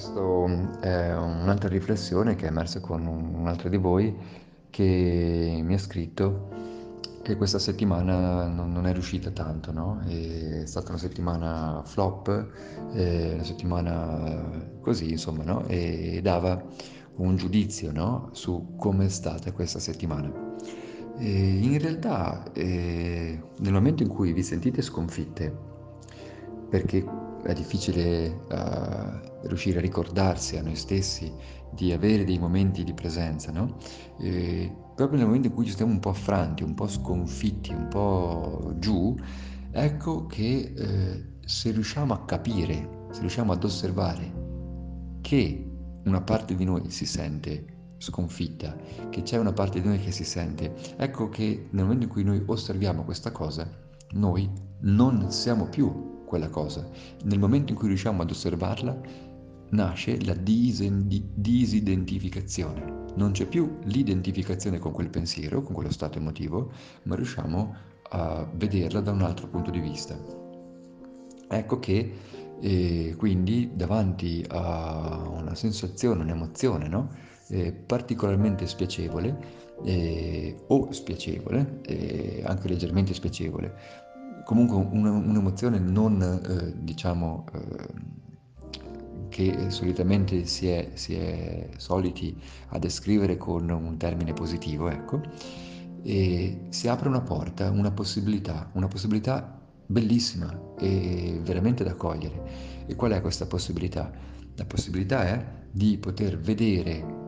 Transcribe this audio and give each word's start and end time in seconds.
Questa 0.00 0.80
è 0.80 1.14
un'altra 1.14 1.68
riflessione 1.68 2.34
che 2.34 2.46
è 2.46 2.48
emersa 2.48 2.80
con 2.80 3.06
un 3.06 3.46
altro 3.46 3.68
di 3.68 3.76
voi 3.76 4.16
che 4.70 5.60
mi 5.62 5.74
ha 5.74 5.78
scritto 5.78 6.48
che 7.20 7.36
questa 7.36 7.58
settimana 7.58 8.46
non, 8.46 8.72
non 8.72 8.86
è 8.86 8.94
riuscita 8.94 9.30
tanto, 9.30 9.72
no? 9.72 10.00
È 10.06 10.64
stata 10.64 10.88
una 10.88 10.98
settimana 10.98 11.82
flop, 11.84 12.28
eh, 12.94 13.34
una 13.34 13.44
settimana 13.44 14.78
così, 14.80 15.10
insomma, 15.10 15.44
no? 15.44 15.66
E 15.66 16.20
dava 16.22 16.64
un 17.16 17.36
giudizio, 17.36 17.92
no? 17.92 18.30
Su 18.32 18.76
come 18.76 19.04
è 19.04 19.10
stata 19.10 19.52
questa 19.52 19.80
settimana. 19.80 20.32
E 21.18 21.28
in 21.28 21.78
realtà, 21.78 22.50
eh, 22.54 23.38
nel 23.58 23.72
momento 23.74 24.02
in 24.02 24.08
cui 24.08 24.32
vi 24.32 24.42
sentite 24.42 24.80
sconfitte, 24.80 25.54
perché 26.70 27.04
è 27.42 27.52
difficile 27.52 28.28
uh, 28.50 29.46
riuscire 29.46 29.78
a 29.78 29.80
ricordarsi 29.80 30.56
a 30.56 30.62
noi 30.62 30.76
stessi 30.76 31.32
di 31.72 31.92
avere 31.92 32.24
dei 32.24 32.38
momenti 32.38 32.84
di 32.84 32.92
presenza, 32.92 33.52
no? 33.52 33.76
E 34.18 34.70
proprio 34.94 35.18
nel 35.18 35.26
momento 35.26 35.48
in 35.48 35.54
cui 35.54 35.64
ci 35.64 35.72
stiamo 35.72 35.92
un 35.92 36.00
po' 36.00 36.10
affranti, 36.10 36.62
un 36.62 36.74
po' 36.74 36.88
sconfitti, 36.88 37.72
un 37.72 37.88
po' 37.88 38.74
giù, 38.78 39.16
ecco 39.70 40.26
che 40.26 40.72
eh, 40.76 41.24
se 41.44 41.70
riusciamo 41.70 42.12
a 42.12 42.24
capire, 42.24 43.06
se 43.10 43.20
riusciamo 43.20 43.52
ad 43.52 43.64
osservare 43.64 44.32
che 45.20 45.70
una 46.04 46.20
parte 46.20 46.54
di 46.54 46.64
noi 46.64 46.90
si 46.90 47.06
sente 47.06 47.94
sconfitta, 47.98 48.76
che 49.10 49.22
c'è 49.22 49.36
una 49.38 49.52
parte 49.52 49.80
di 49.80 49.86
noi 49.86 50.00
che 50.00 50.10
si 50.10 50.24
sente, 50.24 50.74
ecco 50.96 51.28
che 51.28 51.68
nel 51.70 51.84
momento 51.84 52.04
in 52.04 52.10
cui 52.10 52.24
noi 52.24 52.42
osserviamo 52.44 53.04
questa 53.04 53.30
cosa, 53.30 53.70
noi 54.12 54.50
non 54.80 55.30
siamo 55.30 55.66
più 55.66 56.19
quella 56.30 56.48
cosa. 56.48 56.88
Nel 57.24 57.40
momento 57.40 57.72
in 57.72 57.78
cui 57.78 57.88
riusciamo 57.88 58.22
ad 58.22 58.30
osservarla, 58.30 59.00
nasce 59.70 60.24
la 60.24 60.34
disidentificazione. 60.34 63.08
Non 63.16 63.32
c'è 63.32 63.46
più 63.46 63.78
l'identificazione 63.82 64.78
con 64.78 64.92
quel 64.92 65.10
pensiero, 65.10 65.64
con 65.64 65.74
quello 65.74 65.90
stato 65.90 66.18
emotivo, 66.18 66.70
ma 67.02 67.16
riusciamo 67.16 67.74
a 68.10 68.48
vederla 68.54 69.00
da 69.00 69.10
un 69.10 69.22
altro 69.22 69.48
punto 69.48 69.72
di 69.72 69.80
vista. 69.80 70.16
Ecco 71.48 71.80
che 71.80 72.12
eh, 72.60 73.14
quindi 73.18 73.72
davanti 73.74 74.44
a 74.48 75.28
una 75.28 75.56
sensazione, 75.56 76.22
un'emozione 76.22 76.86
no? 76.86 77.10
eh, 77.48 77.72
particolarmente 77.72 78.68
spiacevole 78.68 79.36
eh, 79.84 80.56
o 80.68 80.92
spiacevole, 80.92 81.80
eh, 81.86 82.42
anche 82.44 82.68
leggermente 82.68 83.14
spiacevole, 83.14 83.74
comunque 84.44 84.76
un'emozione 84.76 85.78
non, 85.78 86.20
eh, 86.22 86.74
diciamo, 86.82 87.44
eh, 87.52 88.18
che 89.28 89.70
solitamente 89.70 90.44
si 90.44 90.68
è, 90.68 90.90
si 90.94 91.14
è, 91.14 91.68
soliti 91.76 92.36
a 92.68 92.78
descrivere 92.78 93.36
con 93.36 93.68
un 93.70 93.96
termine 93.96 94.32
positivo, 94.32 94.88
ecco, 94.88 95.20
e 96.02 96.66
si 96.70 96.88
apre 96.88 97.08
una 97.08 97.20
porta, 97.20 97.70
una 97.70 97.90
possibilità, 97.92 98.70
una 98.74 98.88
possibilità 98.88 99.58
bellissima 99.86 100.74
e 100.78 101.40
veramente 101.42 101.84
da 101.84 101.94
cogliere. 101.94 102.84
E 102.86 102.94
qual 102.94 103.12
è 103.12 103.20
questa 103.20 103.46
possibilità? 103.46 104.10
La 104.56 104.64
possibilità 104.64 105.26
è 105.26 105.46
di 105.70 105.96
poter 105.98 106.38
vedere 106.38 107.18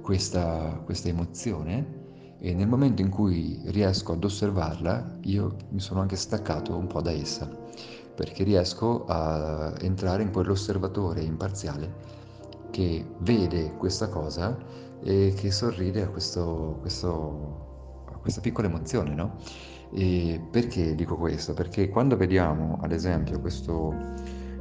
questa, 0.00 0.80
questa 0.84 1.08
emozione 1.08 1.95
e 2.38 2.54
nel 2.54 2.68
momento 2.68 3.02
in 3.02 3.08
cui 3.08 3.60
riesco 3.66 4.12
ad 4.12 4.24
osservarla 4.24 5.18
io 5.22 5.56
mi 5.70 5.80
sono 5.80 6.00
anche 6.00 6.16
staccato 6.16 6.76
un 6.76 6.86
po' 6.86 7.00
da 7.00 7.10
essa 7.10 7.48
perché 8.14 8.44
riesco 8.44 9.04
a 9.06 9.74
entrare 9.80 10.22
in 10.22 10.30
quell'osservatore 10.32 11.20
imparziale 11.22 12.14
che 12.70 13.06
vede 13.18 13.74
questa 13.76 14.08
cosa 14.08 14.56
e 15.02 15.34
che 15.36 15.50
sorride 15.50 16.02
a, 16.02 16.08
questo, 16.08 16.78
questo, 16.80 18.04
a 18.12 18.16
questa 18.18 18.40
piccola 18.40 18.68
emozione, 18.68 19.14
no? 19.14 19.36
E 19.92 20.40
perché 20.50 20.94
dico 20.94 21.16
questo? 21.16 21.54
Perché 21.54 21.88
quando 21.88 22.16
vediamo, 22.16 22.78
ad 22.82 22.92
esempio, 22.92 23.40
questo, 23.40 23.94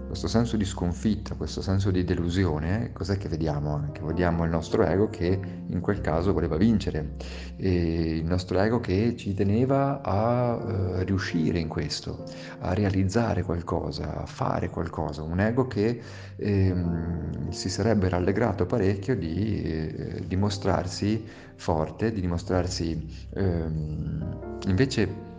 questo 0.07 0.27
senso 0.27 0.55
di 0.57 0.65
sconfitta, 0.65 1.35
questo 1.35 1.61
senso 1.61 1.91
di 1.91 2.03
delusione, 2.03 2.91
cos'è 2.93 3.17
che 3.17 3.27
vediamo 3.27 3.73
anche? 3.75 4.01
Vediamo 4.01 4.43
il 4.43 4.49
nostro 4.49 4.83
ego 4.85 5.09
che 5.09 5.39
in 5.67 5.79
quel 5.81 6.01
caso 6.01 6.31
voleva 6.31 6.57
vincere, 6.57 7.15
e 7.57 8.17
il 8.17 8.25
nostro 8.25 8.59
ego 8.59 8.79
che 8.79 9.15
ci 9.17 9.33
teneva 9.33 10.01
a 10.01 10.55
uh, 10.55 11.03
riuscire 11.03 11.59
in 11.59 11.67
questo, 11.67 12.23
a 12.59 12.73
realizzare 12.73 13.43
qualcosa, 13.43 14.21
a 14.21 14.25
fare 14.25 14.69
qualcosa, 14.69 15.21
un 15.23 15.39
ego 15.39 15.67
che 15.67 16.01
ehm, 16.35 17.49
si 17.49 17.69
sarebbe 17.69 18.09
rallegrato 18.09 18.65
parecchio 18.65 19.15
di 19.15 19.61
eh, 19.61 20.23
dimostrarsi 20.27 21.23
forte, 21.55 22.11
di 22.11 22.21
dimostrarsi 22.21 23.27
ehm, 23.33 24.59
invece 24.67 25.33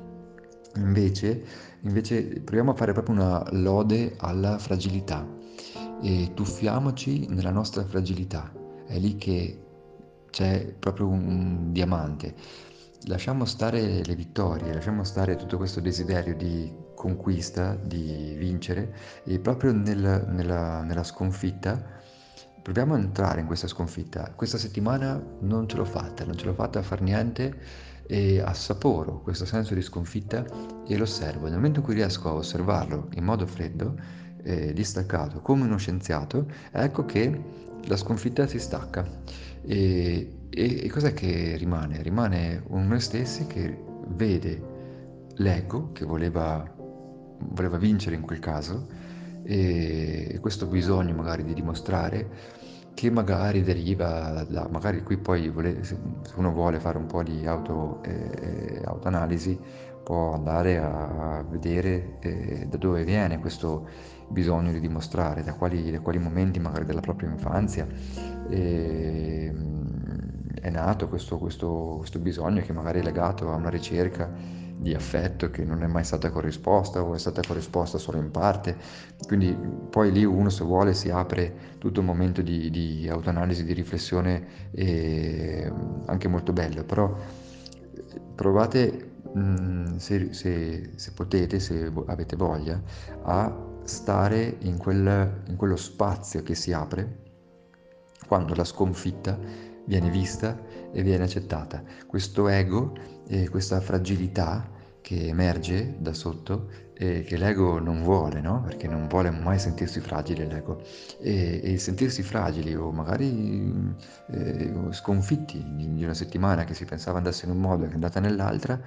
Invece, 0.76 1.42
invece 1.80 2.40
proviamo 2.40 2.72
a 2.72 2.74
fare 2.74 2.92
proprio 2.92 3.14
una 3.14 3.44
lode 3.52 4.14
alla 4.18 4.58
fragilità 4.58 5.26
e 6.02 6.32
tuffiamoci 6.34 7.26
nella 7.28 7.50
nostra 7.50 7.84
fragilità. 7.84 8.52
È 8.86 8.98
lì 8.98 9.16
che 9.16 9.62
c'è 10.30 10.74
proprio 10.78 11.08
un 11.08 11.72
diamante. 11.72 12.34
Lasciamo 13.06 13.44
stare 13.44 14.04
le 14.04 14.14
vittorie, 14.14 14.72
lasciamo 14.72 15.04
stare 15.04 15.36
tutto 15.36 15.56
questo 15.56 15.80
desiderio 15.80 16.34
di 16.34 16.72
conquista, 16.94 17.74
di 17.74 18.34
vincere 18.36 18.94
e 19.24 19.38
proprio 19.38 19.72
nel, 19.72 20.26
nella, 20.28 20.82
nella 20.82 21.04
sconfitta 21.04 21.94
proviamo 22.66 22.94
a 22.94 22.98
entrare 22.98 23.40
in 23.40 23.46
questa 23.46 23.68
sconfitta. 23.68 24.32
Questa 24.34 24.58
settimana 24.58 25.22
non 25.42 25.68
ce 25.68 25.76
l'ho 25.76 25.84
fatta, 25.84 26.24
non 26.24 26.36
ce 26.36 26.46
l'ho 26.46 26.52
fatta 26.52 26.80
a 26.80 26.82
far 26.82 27.00
niente 27.00 27.54
e 28.06 28.40
assaporo 28.40 29.20
questo 29.20 29.44
senso 29.44 29.74
di 29.74 29.82
sconfitta 29.82 30.44
e 30.86 30.96
lo 30.96 31.04
osservo. 31.04 31.44
Nel 31.46 31.56
momento 31.56 31.80
in 31.80 31.84
cui 31.84 31.94
riesco 31.94 32.28
a 32.28 32.34
osservarlo 32.34 33.08
in 33.14 33.24
modo 33.24 33.46
freddo, 33.46 33.96
eh, 34.42 34.72
distaccato, 34.72 35.40
come 35.40 35.64
uno 35.64 35.76
scienziato, 35.76 36.46
ecco 36.70 37.04
che 37.04 37.40
la 37.84 37.96
sconfitta 37.96 38.46
si 38.46 38.58
stacca. 38.58 39.04
E, 39.62 40.46
e, 40.48 40.84
e 40.84 40.88
cos'è 40.88 41.12
che 41.12 41.56
rimane? 41.56 42.02
Rimane 42.02 42.62
un 42.68 42.86
noi 42.86 43.00
stessi 43.00 43.46
che 43.46 43.76
vede 44.08 44.74
l'ego 45.34 45.92
che 45.92 46.04
voleva, 46.04 46.64
voleva 47.38 47.76
vincere 47.76 48.16
in 48.16 48.22
quel 48.22 48.38
caso 48.38 49.04
e 49.42 50.38
questo 50.40 50.66
bisogno 50.66 51.14
magari 51.14 51.44
di 51.44 51.54
dimostrare 51.54 52.28
che 52.96 53.10
magari 53.10 53.62
deriva 53.62 54.42
da, 54.48 54.66
magari 54.70 55.02
qui 55.02 55.18
poi 55.18 55.50
vole, 55.50 55.84
se 55.84 55.98
uno 56.36 56.50
vuole 56.50 56.80
fare 56.80 56.96
un 56.96 57.04
po' 57.04 57.22
di 57.22 57.46
auto, 57.46 58.02
eh, 58.02 58.80
autoanalisi 58.86 59.60
può 60.02 60.32
andare 60.32 60.78
a 60.78 61.44
vedere 61.46 62.16
eh, 62.20 62.66
da 62.66 62.78
dove 62.78 63.04
viene 63.04 63.38
questo 63.38 63.86
bisogno 64.28 64.72
di 64.72 64.80
dimostrare, 64.80 65.42
da 65.42 65.52
quali, 65.52 65.90
da 65.90 66.00
quali 66.00 66.18
momenti 66.18 66.58
magari 66.58 66.86
della 66.86 67.00
propria 67.00 67.28
infanzia 67.28 67.86
eh, 68.48 69.52
è 70.58 70.70
nato 70.70 71.08
questo, 71.08 71.36
questo, 71.36 71.96
questo 71.98 72.18
bisogno 72.18 72.62
che 72.62 72.72
magari 72.72 73.00
è 73.00 73.02
legato 73.02 73.52
a 73.52 73.56
una 73.56 73.68
ricerca 73.68 74.32
di 74.78 74.94
affetto 74.94 75.50
che 75.50 75.64
non 75.64 75.82
è 75.82 75.86
mai 75.86 76.04
stata 76.04 76.30
corrisposta 76.30 77.02
o 77.02 77.14
è 77.14 77.18
stata 77.18 77.42
corrisposta 77.46 77.98
solo 77.98 78.18
in 78.18 78.30
parte. 78.30 78.76
Quindi 79.26 79.56
poi 79.90 80.12
lì 80.12 80.24
uno 80.24 80.50
se 80.50 80.64
vuole 80.64 80.94
si 80.94 81.10
apre 81.10 81.74
tutto 81.78 82.00
un 82.00 82.06
momento 82.06 82.42
di, 82.42 82.70
di 82.70 83.08
autoanalisi, 83.08 83.64
di 83.64 83.72
riflessione 83.72 84.46
anche 86.06 86.28
molto 86.28 86.52
bello, 86.52 86.84
però 86.84 87.14
provate 88.34 89.12
mh, 89.32 89.96
se, 89.96 90.32
se, 90.32 90.90
se, 90.94 91.12
potete, 91.12 91.58
se 91.58 91.90
avete 92.06 92.36
voglia, 92.36 92.80
a 93.22 93.64
stare 93.84 94.56
in, 94.60 94.76
quel, 94.76 95.42
in 95.46 95.56
quello 95.56 95.76
spazio 95.76 96.42
che 96.42 96.54
si 96.54 96.72
apre 96.72 97.24
quando 98.26 98.54
la 98.54 98.64
sconfitta 98.64 99.38
viene 99.86 100.10
vista 100.10 100.58
e 100.92 101.02
viene 101.02 101.24
accettata. 101.24 101.82
Questo 102.06 102.48
ego 102.48 102.92
e 103.26 103.48
questa 103.48 103.80
fragilità 103.80 104.74
che 105.06 105.28
emerge 105.28 105.94
da 106.00 106.12
sotto 106.12 106.68
e 106.92 107.22
che 107.22 107.36
l'ego 107.36 107.78
non 107.78 108.02
vuole, 108.02 108.40
no? 108.40 108.62
Perché 108.62 108.88
non 108.88 109.06
vuole 109.06 109.30
mai 109.30 109.56
sentirsi 109.58 110.00
fragile 110.00 110.46
l'ego. 110.46 110.82
E, 111.20 111.60
e 111.62 111.78
sentirsi 111.78 112.24
fragili 112.24 112.74
o 112.74 112.90
magari 112.90 113.94
eh, 114.32 114.74
sconfitti 114.90 115.64
di 115.76 116.02
una 116.02 116.14
settimana 116.14 116.64
che 116.64 116.74
si 116.74 116.84
pensava 116.86 117.18
andasse 117.18 117.44
in 117.44 117.52
un 117.52 117.60
modo 117.60 117.84
e 117.84 117.86
che 117.86 117.92
è 117.92 117.94
andata 117.94 118.18
nell'altra, 118.18 118.80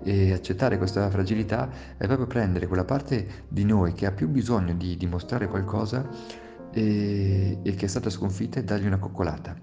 e 0.00 0.32
accettare 0.32 0.78
questa 0.78 1.10
fragilità 1.10 1.68
è 1.96 2.06
proprio 2.06 2.28
prendere 2.28 2.68
quella 2.68 2.84
parte 2.84 3.46
di 3.48 3.64
noi 3.64 3.94
che 3.94 4.06
ha 4.06 4.12
più 4.12 4.28
bisogno 4.28 4.74
di 4.74 4.96
dimostrare 4.96 5.48
qualcosa 5.48 6.08
e, 6.70 7.58
e 7.62 7.74
che 7.74 7.84
è 7.86 7.88
stata 7.88 8.10
sconfitta 8.10 8.60
e 8.60 8.62
dargli 8.64 8.86
una 8.86 8.98
coccolata 8.98 9.56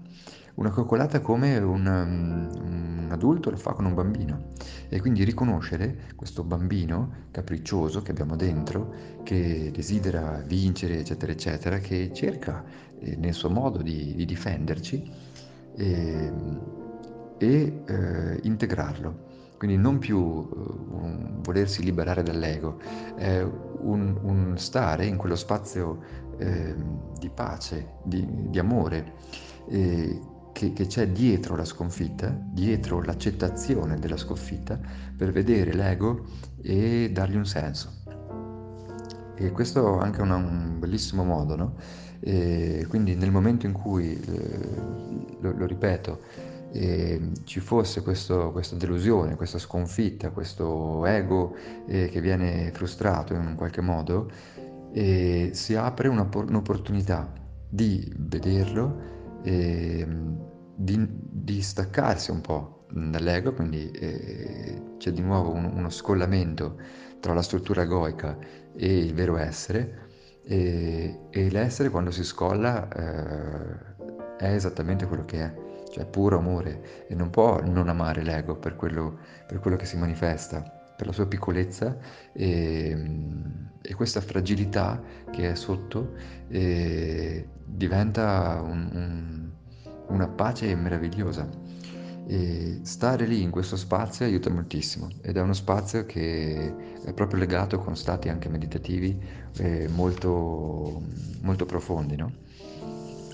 una 0.54 0.70
coccolata 0.70 1.20
come 1.20 1.56
un, 1.58 1.86
un, 1.86 3.08
adulto 3.10 3.50
lo 3.50 3.56
fa 3.56 3.72
con 3.72 3.84
un 3.84 3.94
bambino 3.94 4.50
e 4.88 5.00
quindi 5.00 5.24
riconoscere 5.24 6.12
questo 6.16 6.44
bambino 6.44 7.26
capriccioso 7.30 8.02
che 8.02 8.10
abbiamo 8.10 8.36
dentro, 8.36 8.94
che 9.22 9.70
desidera 9.72 10.42
vincere, 10.46 10.98
eccetera, 10.98 11.32
eccetera, 11.32 11.78
che 11.78 12.10
cerca 12.12 12.64
eh, 12.98 13.16
nel 13.16 13.34
suo 13.34 13.50
modo 13.50 13.82
di, 13.82 14.14
di 14.14 14.24
difenderci 14.24 15.10
eh, 15.76 16.32
e 17.38 17.82
eh, 17.86 18.40
integrarlo. 18.42 19.30
Quindi 19.62 19.80
non 19.80 19.98
più 19.98 20.18
uh, 20.18 21.40
volersi 21.40 21.84
liberare 21.84 22.24
dall'ego, 22.24 22.80
è 23.14 23.40
un, 23.42 24.18
un, 24.20 24.58
stare 24.58 25.06
in 25.06 25.16
quello 25.16 25.36
spazio 25.36 26.00
eh, 26.38 26.74
di 27.16 27.30
pace, 27.30 27.92
di, 28.02 28.26
di 28.48 28.58
amore, 28.58 29.12
eh, 29.68 30.18
che, 30.52 30.72
che, 30.72 30.86
c'è 30.86 31.08
dietro 31.08 31.56
la 31.56 31.64
sconfitta, 31.64 32.28
dietro 32.28 33.02
l'accettazione 33.02 33.98
della 33.98 34.16
sconfitta, 34.16 34.78
per 35.16 35.32
vedere 35.32 35.72
l'ego 35.72 36.24
e 36.62 37.10
dargli 37.12 37.36
un 37.36 37.46
senso. 37.46 38.00
E 39.34 39.50
questo 39.50 40.00
è 40.00 40.04
anche 40.04 40.22
una, 40.22 40.36
un 40.36 40.78
bellissimo 40.78 41.24
modo, 41.24 41.56
no? 41.56 41.74
E 42.20 42.86
quindi 42.88 43.16
nel 43.16 43.32
momento 43.32 43.66
in 43.66 43.72
cui, 43.72 44.20
eh, 44.20 45.38
lo, 45.40 45.52
lo 45.56 45.66
ripeto, 45.66 46.20
eh, 46.72 47.20
ci 47.44 47.60
fosse 47.60 48.02
questo, 48.02 48.50
questa 48.50 48.76
delusione, 48.76 49.36
questa 49.36 49.58
sconfitta, 49.58 50.30
questo 50.30 51.04
ego 51.06 51.54
eh, 51.86 52.08
che 52.08 52.20
viene 52.20 52.70
frustrato 52.72 53.34
in 53.34 53.40
un 53.46 53.54
qualche 53.56 53.80
modo, 53.80 54.30
eh, 54.92 55.50
si 55.52 55.74
apre 55.74 56.08
una, 56.08 56.28
un'opportunità 56.32 57.32
di 57.68 58.10
vederlo, 58.16 59.20
ehm, 59.42 60.50
di, 60.74 61.06
di, 61.08 61.62
staccarsi 61.62 62.30
un 62.30 62.40
po' 62.40 62.86
dall'ego, 62.90 63.52
quindi 63.52 63.90
eh, 63.90 64.94
c'è 64.98 65.10
di 65.12 65.22
nuovo 65.22 65.52
un, 65.52 65.64
uno 65.64 65.90
scollamento 65.90 66.76
tra 67.20 67.34
la 67.34 67.42
struttura 67.42 67.82
egoica 67.82 68.36
e 68.74 68.98
il 68.98 69.14
vero 69.14 69.36
essere, 69.36 70.08
e, 70.44 71.20
e 71.30 71.50
l'essere 71.50 71.88
quando 71.88 72.10
si 72.10 72.24
scolla 72.24 72.88
eh, 72.88 74.36
è 74.38 74.52
esattamente 74.52 75.06
quello 75.06 75.24
che 75.24 75.40
è 75.40 75.54
cioè 75.92 76.06
puro 76.06 76.38
amore 76.38 77.06
e 77.06 77.14
non 77.14 77.28
può 77.28 77.60
non 77.62 77.88
amare 77.88 78.22
l'ego 78.22 78.56
per 78.56 78.76
quello, 78.76 79.18
per 79.46 79.60
quello 79.60 79.76
che 79.76 79.84
si 79.84 79.98
manifesta, 79.98 80.81
per 81.02 81.06
la 81.06 81.12
sua 81.12 81.26
piccolezza 81.26 81.96
e, 82.32 82.96
e 83.82 83.94
questa 83.94 84.20
fragilità 84.20 85.02
che 85.32 85.50
è 85.50 85.54
sotto 85.56 86.12
diventa 87.64 88.62
un, 88.64 88.88
un, 88.92 89.50
una 90.08 90.28
pace 90.28 90.74
meravigliosa. 90.76 91.48
E 92.24 92.78
stare 92.82 93.26
lì 93.26 93.42
in 93.42 93.50
questo 93.50 93.74
spazio 93.74 94.24
aiuta 94.24 94.48
moltissimo 94.48 95.08
ed 95.22 95.36
è 95.36 95.40
uno 95.40 95.54
spazio 95.54 96.06
che 96.06 96.72
è 97.04 97.12
proprio 97.12 97.40
legato 97.40 97.78
con 97.80 97.96
stati 97.96 98.28
anche 98.28 98.48
meditativi 98.48 99.20
eh, 99.58 99.88
molto, 99.88 101.02
molto 101.40 101.66
profondi. 101.66 102.14
No? 102.14 102.32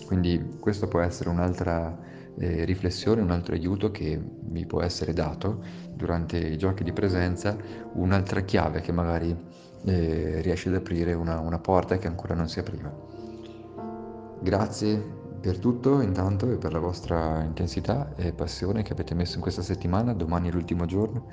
Quindi 0.07 0.57
questo 0.59 0.89
può 0.89 1.01
essere 1.01 1.29
un'altra 1.29 1.95
eh, 2.39 2.65
riflessione, 2.65 3.21
un 3.21 3.31
altro 3.31 3.55
aiuto 3.55 3.91
che 3.91 4.21
vi 4.21 4.67
può 4.67 4.83
essere 4.83 5.13
dato 5.13 5.63
durante 5.95 6.39
i 6.39 6.57
giochi 6.57 6.85
di 6.85 6.93
presenza, 6.93 7.57
un'altra 7.95 8.41
chiave 8.41 8.81
che 8.81 8.93
magari 8.93 9.37
eh, 9.85 10.41
riesce 10.41 10.69
ad 10.69 10.77
aprire 10.77 11.15
una, 11.15 11.41
una 11.41 11.59
porta 11.59 11.99
che 11.99 12.07
ancora 12.07 12.35
non 12.35 12.49
si 12.49 12.59
apriva. 12.59 12.95
Grazie 14.41 15.17
per 15.41 15.59
tutto 15.59 16.01
intanto 16.01 16.51
e 16.51 16.57
per 16.57 16.73
la 16.73 16.81
vostra 16.81 17.43
intensità 17.43 18.15
e 18.17 18.33
passione 18.33 18.83
che 18.83 18.93
avete 18.93 19.15
messo 19.15 19.37
in 19.37 19.43
questa 19.43 19.63
settimana, 19.63 20.13
domani 20.13 20.49
è 20.49 20.53
l'ultimo 20.53 20.85
giorno 20.85 21.27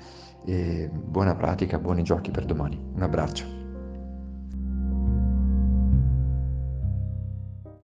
e 0.46 0.90
buona 0.94 1.36
pratica, 1.36 1.80
buoni 1.80 2.04
giochi 2.04 2.32
per 2.32 2.46
domani. 2.46 2.80
Un 2.94 3.02
abbraccio. 3.02 3.65